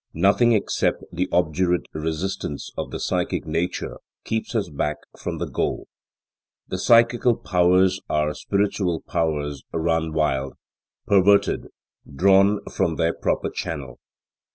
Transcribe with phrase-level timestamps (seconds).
[0.15, 5.87] Nothing except the obdurate resistance of the psychic nature keeps us back from the goal.
[6.67, 10.53] The psychical powers are spiritual powers run wild,
[11.05, 11.67] perverted,
[12.11, 13.99] drawn from their proper channel.